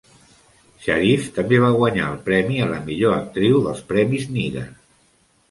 [0.85, 4.67] Sharif també va guanyar el premi a la millor actriu dels premis Nigar.